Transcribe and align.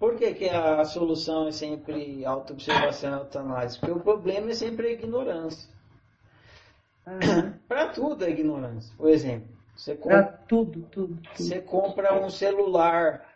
Por 0.00 0.16
que, 0.16 0.32
que 0.32 0.48
a 0.48 0.82
solução 0.86 1.46
é 1.46 1.52
sempre 1.52 2.24
auto-observação 2.24 3.10
e 3.10 3.14
autoanálise? 3.14 3.78
Porque 3.78 3.92
o 3.92 4.00
problema 4.00 4.50
é 4.50 4.54
sempre 4.54 4.86
a 4.88 4.92
ignorância. 4.92 5.68
Para 7.68 7.88
tudo 7.90 8.24
é 8.24 8.30
ignorância. 8.30 8.94
Por 8.96 9.10
exemplo, 9.10 9.48
você 9.76 9.94
Pra 9.94 10.22
compra, 10.22 10.44
tudo, 10.48 10.82
tudo, 10.90 11.16
tudo. 11.16 11.28
você 11.36 11.60
compra 11.60 12.18
um 12.18 12.30
celular 12.30 13.26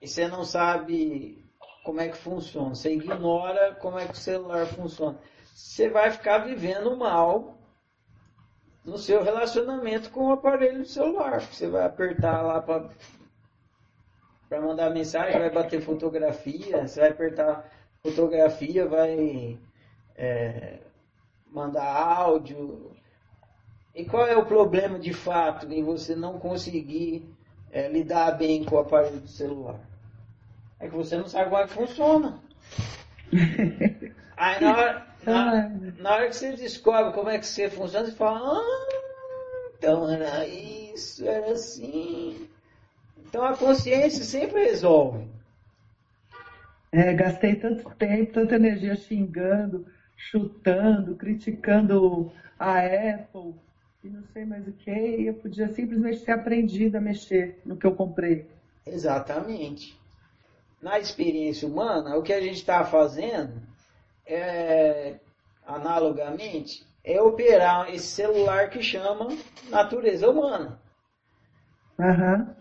e 0.00 0.06
você 0.06 0.28
não 0.28 0.44
sabe 0.44 1.42
como 1.82 2.02
é 2.02 2.08
que 2.08 2.18
funciona. 2.18 2.74
Você 2.74 2.92
ignora 2.92 3.74
como 3.76 3.98
é 3.98 4.06
que 4.06 4.12
o 4.12 4.16
celular 4.16 4.66
funciona. 4.66 5.18
Você 5.54 5.88
vai 5.88 6.10
ficar 6.10 6.38
vivendo 6.38 6.94
mal 6.98 7.56
no 8.84 8.98
seu 8.98 9.22
relacionamento 9.22 10.10
com 10.10 10.26
o 10.26 10.32
aparelho 10.32 10.80
do 10.80 10.86
celular. 10.86 11.40
Você 11.40 11.66
vai 11.66 11.86
apertar 11.86 12.42
lá 12.42 12.60
para 12.60 12.90
para 14.48 14.60
mandar 14.60 14.90
mensagem, 14.90 15.38
vai 15.38 15.50
bater 15.50 15.80
fotografia, 15.80 16.86
você 16.86 17.00
vai 17.00 17.10
apertar 17.10 17.70
fotografia, 18.02 18.86
vai 18.86 19.58
é, 20.16 20.78
mandar 21.50 21.84
áudio. 21.84 22.92
E 23.94 24.04
qual 24.04 24.26
é 24.26 24.36
o 24.36 24.44
problema 24.44 24.98
de 24.98 25.12
fato 25.12 25.70
em 25.72 25.82
você 25.82 26.14
não 26.14 26.38
conseguir 26.38 27.28
é, 27.70 27.88
lidar 27.88 28.32
bem 28.32 28.64
com 28.64 28.76
o 28.76 28.80
aparelho 28.80 29.20
do 29.20 29.28
celular? 29.28 29.80
É 30.80 30.88
que 30.88 30.94
você 30.94 31.16
não 31.16 31.26
sabe 31.26 31.50
como 31.50 31.62
é 31.62 31.66
que 31.66 31.72
funciona. 31.72 32.40
Aí 34.36 34.60
na 34.60 34.76
hora, 34.76 35.06
na, 35.24 35.52
Ai, 35.52 35.94
na 35.98 36.14
hora 36.14 36.28
que 36.28 36.36
você 36.36 36.52
descobre 36.52 37.12
como 37.12 37.30
é 37.30 37.38
que 37.38 37.46
você 37.46 37.70
funciona, 37.70 38.06
você 38.06 38.12
fala, 38.12 38.58
ah, 38.58 38.88
então 39.78 40.10
era 40.10 40.46
isso, 40.46 41.26
era 41.26 41.52
assim. 41.52 42.48
Então 43.24 43.44
a 43.44 43.56
consciência 43.56 44.24
sempre 44.24 44.64
resolve. 44.64 45.26
É, 46.92 47.12
gastei 47.12 47.56
tanto 47.56 47.90
tempo, 47.96 48.32
tanta 48.32 48.54
energia 48.54 48.94
xingando, 48.94 49.86
chutando, 50.16 51.16
criticando 51.16 52.32
a 52.58 52.78
Apple 52.78 53.54
e 54.04 54.08
não 54.08 54.22
sei 54.32 54.44
mais 54.44 54.68
o 54.68 54.72
que, 54.72 54.90
e 54.90 55.26
eu 55.26 55.34
podia 55.34 55.68
simplesmente 55.72 56.20
ter 56.20 56.32
aprendido 56.32 56.96
a 56.96 57.00
mexer 57.00 57.60
no 57.64 57.76
que 57.76 57.86
eu 57.86 57.96
comprei. 57.96 58.46
Exatamente. 58.86 59.98
Na 60.80 60.98
experiência 60.98 61.66
humana, 61.66 62.16
o 62.16 62.22
que 62.22 62.32
a 62.32 62.40
gente 62.40 62.56
está 62.56 62.84
fazendo, 62.84 63.54
é, 64.26 65.14
analogamente, 65.66 66.86
é 67.02 67.20
operar 67.20 67.92
esse 67.94 68.06
celular 68.06 68.68
que 68.68 68.82
chama 68.82 69.34
natureza 69.70 70.28
humana. 70.28 70.78
Aham. 71.98 72.54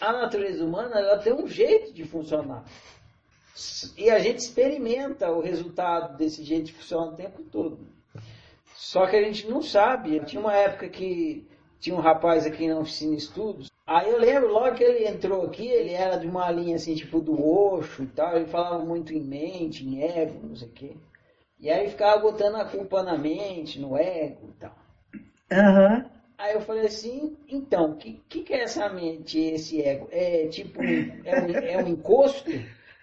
A 0.00 0.12
natureza 0.12 0.64
humana 0.64 0.98
ela 0.98 1.18
tem 1.18 1.32
um 1.32 1.46
jeito 1.46 1.92
de 1.92 2.04
funcionar. 2.04 2.64
E 3.96 4.10
a 4.10 4.18
gente 4.18 4.38
experimenta 4.38 5.30
o 5.30 5.40
resultado 5.40 6.16
desse 6.16 6.42
jeito 6.42 6.66
de 6.66 6.72
funcionar 6.72 7.08
o 7.08 7.16
tempo 7.16 7.42
todo. 7.42 7.86
Só 8.74 9.06
que 9.06 9.16
a 9.16 9.22
gente 9.22 9.48
não 9.48 9.62
sabe. 9.62 10.20
Tinha 10.20 10.40
uma 10.40 10.54
época 10.54 10.88
que 10.88 11.46
tinha 11.78 11.94
um 11.94 12.00
rapaz 12.00 12.46
aqui 12.46 12.66
na 12.68 12.78
oficina 12.78 13.16
de 13.16 13.22
estudos. 13.22 13.70
Aí 13.86 14.10
eu 14.10 14.18
lembro, 14.18 14.52
logo 14.52 14.74
que 14.74 14.84
ele 14.84 15.06
entrou 15.06 15.44
aqui, 15.44 15.66
ele 15.66 15.92
era 15.92 16.16
de 16.16 16.26
uma 16.26 16.50
linha 16.50 16.76
assim, 16.76 16.94
tipo 16.94 17.20
do 17.20 17.44
Osho 17.44 18.04
e 18.04 18.06
tal. 18.06 18.36
Ele 18.36 18.46
falava 18.46 18.84
muito 18.84 19.12
em 19.12 19.20
mente, 19.20 19.86
em 19.86 20.02
ego, 20.02 20.46
não 20.46 20.56
sei 20.56 20.68
o 20.68 20.72
quê. 20.72 20.96
E 21.60 21.70
aí 21.70 21.88
ficava 21.88 22.20
botando 22.20 22.56
a 22.56 22.64
culpa 22.64 23.02
na 23.02 23.16
mente, 23.16 23.78
no 23.78 23.96
ego 23.96 24.48
e 24.48 24.60
tal. 24.60 24.74
Aham. 25.50 26.11
Aí 26.42 26.54
eu 26.54 26.60
falei 26.60 26.86
assim, 26.86 27.36
então, 27.48 27.92
o 27.92 27.96
que, 27.96 28.20
que, 28.28 28.42
que 28.42 28.52
é 28.52 28.62
essa 28.62 28.88
mente, 28.88 29.38
esse 29.38 29.80
ego? 29.80 30.08
É 30.10 30.48
tipo, 30.48 30.80
é 31.24 31.36
um, 31.36 31.50
é 31.50 31.78
um 31.78 31.86
encosto? 31.86 32.50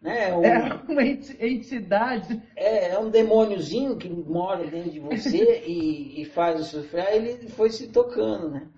Né? 0.00 0.30
É 0.30 0.36
um, 0.36 0.44
É 0.44 0.72
uma 0.88 1.02
enti- 1.02 1.36
entidade. 1.40 2.40
é, 2.54 2.90
é 2.90 2.98
um 2.98 3.10
demôniozinho 3.10 3.96
que 3.96 4.08
mora 4.08 4.64
dentro 4.64 4.88
de 4.92 5.00
você 5.00 5.62
e, 5.66 6.22
e 6.22 6.24
faz 6.26 6.60
o 6.60 6.64
sofrer. 6.64 7.08
Aí 7.08 7.16
ele 7.28 7.48
foi 7.48 7.70
se 7.70 7.88
tocando, 7.88 8.50
né? 8.50 8.68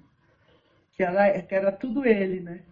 Que 0.97 1.03
era, 1.03 1.43
que 1.43 1.55
era 1.55 1.71
tudo 1.71 2.07
ele, 2.07 2.41
né? 2.41 2.63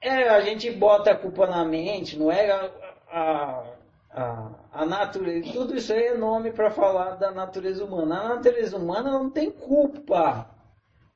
É, 0.00 0.30
a 0.30 0.40
gente 0.40 0.70
bota 0.70 1.10
a 1.10 1.16
culpa 1.16 1.46
na 1.46 1.66
mente, 1.66 2.18
não 2.18 2.32
é 2.32 2.50
a, 2.50 2.70
a, 3.10 3.64
a, 4.10 4.50
a 4.72 4.86
natureza. 4.86 5.52
Tudo 5.52 5.76
isso 5.76 5.92
aí 5.92 6.06
é 6.06 6.14
nome 6.16 6.50
para 6.50 6.70
falar 6.70 7.16
da 7.16 7.30
natureza 7.30 7.84
humana. 7.84 8.20
A 8.22 8.28
natureza 8.36 8.78
humana 8.78 9.10
não 9.10 9.28
tem 9.28 9.50
culpa 9.50 10.55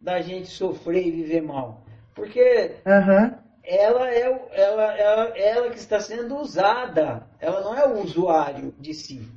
da 0.00 0.21
gente 0.21 0.49
sofrer 0.49 1.06
e 1.06 1.11
viver 1.11 1.43
mal. 1.43 1.84
Porque 2.15 2.77
Aham. 2.87 3.38
ela 3.62 4.11
é, 4.11 4.21
ela, 4.53 4.97
ela, 4.97 5.38
ela 5.38 5.71
que 5.71 5.78
está 5.78 6.00
sendo 6.00 6.37
usada. 6.37 7.27
Ela 7.38 7.61
não 7.61 7.77
é 7.77 7.87
o 7.87 8.00
usuário 8.03 8.75
de 8.78 8.94
si. 8.94 9.28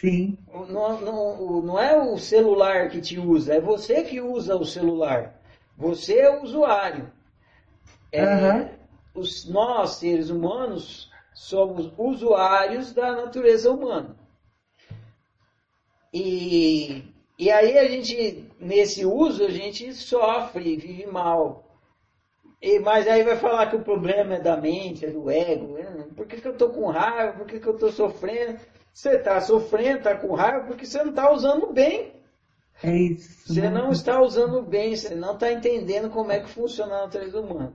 Sim. 0.00 0.38
Não, 0.52 1.00
não, 1.00 1.62
não 1.62 1.78
é 1.80 1.96
o 1.96 2.18
celular 2.18 2.90
que 2.90 3.00
te 3.00 3.18
usa, 3.18 3.54
é 3.54 3.60
você 3.60 4.02
que 4.02 4.20
usa 4.20 4.54
o 4.54 4.64
celular. 4.64 5.40
Você 5.76 6.18
é 6.18 6.30
o 6.30 6.42
usuário. 6.42 7.10
É, 8.12 8.22
Aham. 8.22 8.70
os, 9.14 9.48
nós, 9.48 9.92
seres 9.92 10.30
humanos, 10.30 11.10
somos 11.32 11.92
usuários 11.96 12.92
da 12.92 13.12
natureza 13.12 13.70
humana. 13.70 14.14
E, 16.12 17.13
e 17.38 17.50
aí 17.50 17.76
a 17.78 17.88
gente, 17.88 18.48
nesse 18.60 19.04
uso, 19.04 19.44
a 19.44 19.50
gente 19.50 19.92
sofre, 19.92 20.76
vive 20.76 21.06
mal. 21.06 21.64
E, 22.62 22.78
mas 22.78 23.06
aí 23.06 23.22
vai 23.22 23.36
falar 23.36 23.68
que 23.68 23.76
o 23.76 23.82
problema 23.82 24.36
é 24.36 24.40
da 24.40 24.56
mente, 24.56 25.04
é 25.04 25.10
do 25.10 25.30
ego. 25.30 25.74
né? 25.74 26.06
Por 26.16 26.26
que, 26.26 26.40
que 26.40 26.48
eu 26.48 26.52
estou 26.52 26.70
com 26.70 26.86
raiva? 26.86 27.36
Por 27.36 27.46
que, 27.46 27.58
que 27.58 27.66
eu 27.66 27.74
estou 27.74 27.90
sofrendo? 27.90 28.58
Você 28.92 29.16
está 29.16 29.40
sofrendo, 29.40 29.98
está 29.98 30.16
com 30.16 30.32
raiva 30.34 30.66
porque 30.66 30.86
você 30.86 31.02
não 31.02 31.10
está 31.10 31.30
usando 31.30 31.72
bem. 31.72 32.14
É 32.82 32.96
isso. 32.96 33.52
Você 33.52 33.60
né? 33.60 33.70
não 33.70 33.90
está 33.90 34.20
usando 34.20 34.62
bem, 34.62 34.96
você 34.96 35.14
não 35.14 35.34
está 35.34 35.52
entendendo 35.52 36.10
como 36.10 36.32
é 36.32 36.40
que 36.40 36.48
funciona 36.48 36.94
a 36.94 37.02
natureza 37.02 37.40
humana. 37.40 37.74